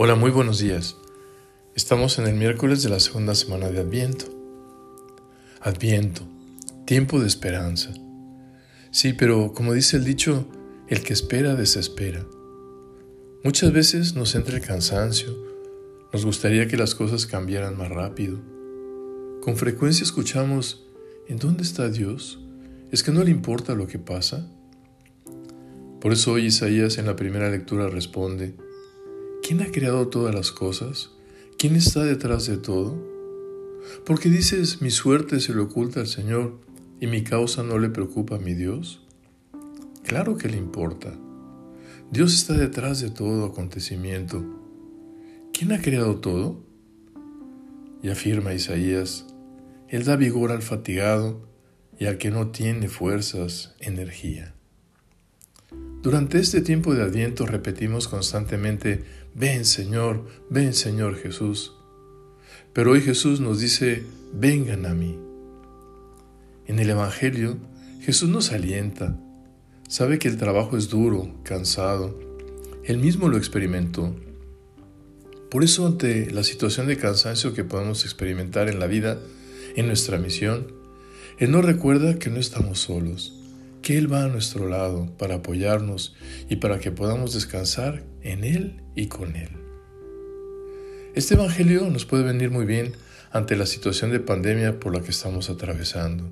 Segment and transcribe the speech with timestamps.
[0.00, 0.96] Hola, muy buenos días.
[1.74, 4.26] Estamos en el miércoles de la segunda semana de Adviento.
[5.60, 6.22] Adviento,
[6.84, 7.92] tiempo de esperanza.
[8.92, 10.46] Sí, pero como dice el dicho,
[10.86, 12.24] el que espera desespera.
[13.42, 15.36] Muchas veces nos entra el cansancio,
[16.12, 18.38] nos gustaría que las cosas cambiaran más rápido.
[19.42, 20.86] Con frecuencia escuchamos,
[21.26, 22.38] ¿en dónde está Dios?
[22.92, 24.48] ¿Es que no le importa lo que pasa?
[26.00, 28.54] Por eso hoy Isaías en la primera lectura responde,
[29.48, 31.10] ¿quién ha creado todas las cosas?
[31.56, 33.02] ¿Quién está detrás de todo?
[34.04, 36.60] Porque dices, mi suerte se le oculta al Señor
[37.00, 39.06] y mi causa no le preocupa a mi Dios.
[40.04, 41.18] Claro que le importa.
[42.10, 44.44] Dios está detrás de todo acontecimiento.
[45.54, 46.62] ¿Quién ha creado todo?
[48.02, 49.24] Y afirma Isaías,
[49.88, 51.48] Él da vigor al fatigado
[51.98, 54.57] y al que no tiene fuerzas, energía.
[56.00, 59.02] Durante este tiempo de Adviento repetimos constantemente,
[59.34, 61.74] ven Señor, ven Señor Jesús.
[62.72, 65.18] Pero hoy Jesús nos dice, vengan a mí.
[66.66, 67.56] En el Evangelio,
[68.00, 69.18] Jesús nos alienta,
[69.88, 72.16] sabe que el trabajo es duro, cansado,
[72.84, 74.14] él mismo lo experimentó.
[75.50, 79.18] Por eso ante la situación de cansancio que podemos experimentar en la vida,
[79.74, 80.68] en nuestra misión,
[81.38, 83.37] Él nos recuerda que no estamos solos
[83.88, 86.14] que Él va a nuestro lado para apoyarnos
[86.50, 89.48] y para que podamos descansar en Él y con Él.
[91.14, 92.92] Este Evangelio nos puede venir muy bien
[93.32, 96.30] ante la situación de pandemia por la que estamos atravesando.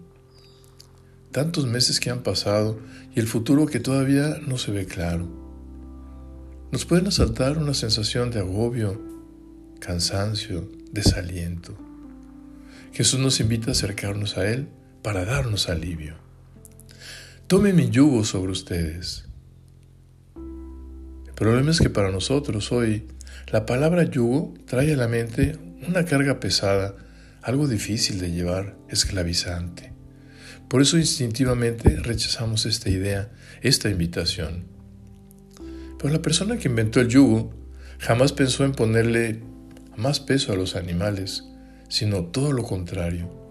[1.33, 2.79] Tantos meses que han pasado
[3.15, 5.27] y el futuro que todavía no se ve claro.
[6.73, 9.01] Nos pueden asaltar una sensación de agobio,
[9.81, 11.75] cansancio, desaliento.
[12.93, 14.69] Jesús nos invita a acercarnos a Él
[15.01, 16.26] para darnos alivio.
[17.49, 19.29] Tome mi yugo sobre ustedes.
[20.35, 23.07] El problema es que para nosotros hoy
[23.53, 26.97] la palabra yugo trae a la mente una carga pesada,
[27.43, 29.93] algo difícil de llevar, esclavizante.
[30.69, 33.31] Por eso instintivamente rechazamos esta idea,
[33.63, 34.65] esta invitación.
[36.01, 37.55] Pero la persona que inventó el yugo
[38.01, 39.41] jamás pensó en ponerle
[39.97, 41.45] más peso a los animales,
[41.89, 43.46] sino todo lo contrario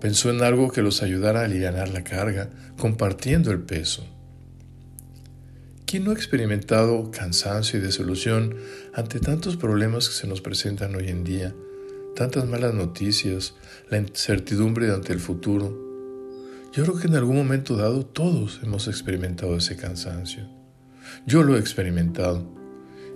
[0.00, 4.06] Pensó en algo que los ayudara a aliviar la carga, compartiendo el peso.
[5.86, 8.56] ¿Quién no ha experimentado cansancio y desilusión
[8.92, 11.54] ante tantos problemas que se nos presentan hoy en día,
[12.16, 13.54] tantas malas noticias,
[13.88, 15.86] la incertidumbre ante el futuro?
[16.72, 20.48] Yo creo que en algún momento dado todos hemos experimentado ese cansancio.
[21.24, 22.54] Yo lo he experimentado.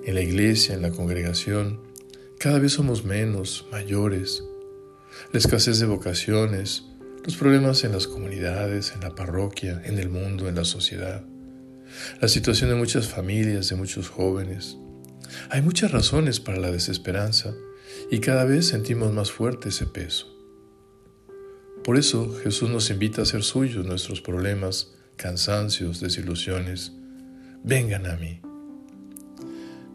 [0.06, 1.80] En la iglesia, en la congregación,
[2.38, 4.42] cada vez somos menos, mayores,
[5.32, 6.84] la escasez de vocaciones,
[7.24, 11.24] los problemas en las comunidades, en la parroquia, en el mundo, en la sociedad,
[12.20, 14.76] la situación de muchas familias, de muchos jóvenes.
[15.50, 17.54] Hay muchas razones para la desesperanza
[18.10, 20.26] y cada vez sentimos más fuerte ese peso.
[21.84, 26.92] Por eso Jesús nos invita a hacer suyos nuestros problemas, cansancios, desilusiones.
[27.62, 28.40] Vengan a mí.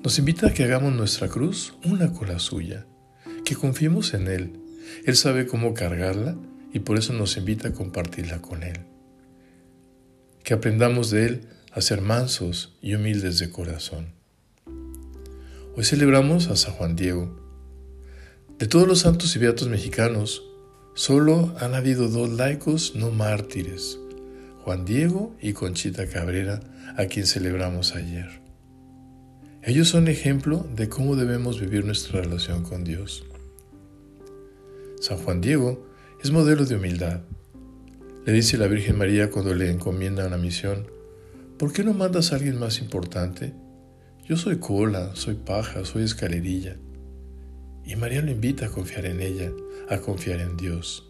[0.04, 2.86] Nos invita a que hagamos nuestra cruz una con la suya,
[3.44, 4.65] que confiemos en Él
[5.06, 6.36] él sabe cómo cargarla
[6.74, 8.80] y por eso nos invita a compartirla con Él.
[10.44, 11.42] Que aprendamos de Él
[11.72, 14.14] a ser mansos y humildes de corazón.
[15.76, 17.40] Hoy celebramos a San Juan Diego.
[18.60, 20.44] De todos los santos y beatos mexicanos,
[20.94, 24.00] solo han habido dos laicos no mártires,
[24.64, 26.62] Juan Diego y Conchita Cabrera,
[26.98, 28.42] a quien celebramos ayer.
[29.62, 33.26] Ellos son ejemplo de cómo debemos vivir nuestra relación con Dios.
[35.06, 35.86] San Juan Diego
[36.20, 37.22] es modelo de humildad.
[38.26, 40.88] Le dice la Virgen María cuando le encomienda una misión,
[41.60, 43.54] ¿por qué no mandas a alguien más importante?
[44.28, 46.78] Yo soy cola, soy paja, soy escalerilla.
[47.86, 49.52] Y María lo invita a confiar en ella,
[49.90, 51.08] a confiar en Dios.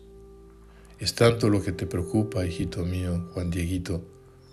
[0.99, 4.05] Es tanto lo que te preocupa, hijito mío, Juan Dieguito,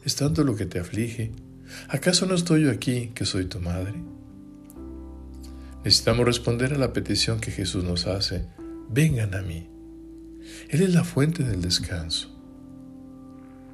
[0.04, 1.32] es tanto lo que te aflige.
[1.88, 3.94] ¿Acaso no estoy yo aquí, que soy tu madre?
[5.82, 8.46] Necesitamos responder a la petición que Jesús nos hace
[8.92, 9.68] vengan a mí.
[10.68, 12.28] Él es la fuente del descanso.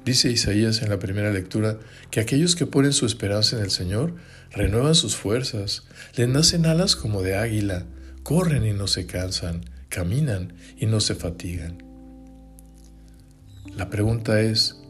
[0.05, 1.77] Dice Isaías en la primera lectura
[2.09, 4.15] que aquellos que ponen su esperanza en el Señor
[4.51, 5.83] renuevan sus fuerzas,
[6.15, 7.85] les nacen alas como de águila,
[8.23, 11.83] corren y no se cansan, caminan y no se fatigan.
[13.75, 14.81] La pregunta es,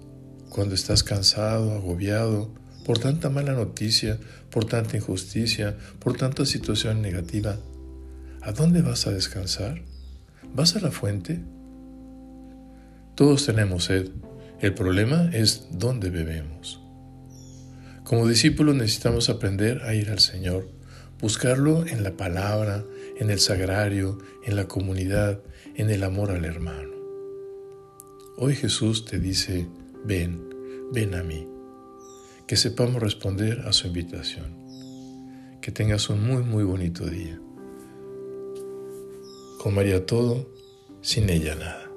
[0.50, 2.54] cuando estás cansado, agobiado
[2.86, 7.58] por tanta mala noticia, por tanta injusticia, por tanta situación negativa,
[8.42, 9.82] ¿a dónde vas a descansar?
[10.54, 11.40] ¿Vas a la fuente?
[13.16, 14.10] Todos tenemos sed.
[14.60, 16.82] El problema es dónde bebemos.
[18.04, 20.70] Como discípulos necesitamos aprender a ir al Señor,
[21.22, 22.84] buscarlo en la palabra,
[23.18, 25.42] en el sagrario, en la comunidad,
[25.76, 26.90] en el amor al hermano.
[28.38, 29.68] Hoy Jesús te dice,
[30.06, 30.42] ven,
[30.92, 31.48] ven a mí.
[32.48, 34.58] Que sepamos responder a su invitación.
[35.62, 37.40] Que tengas un muy, muy bonito día.
[39.60, 40.48] Con María todo,
[41.02, 41.92] sin ella nada.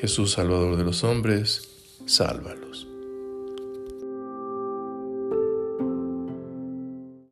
[0.00, 1.68] Jesús, Salvador de los hombres,
[2.06, 2.87] sálvalos.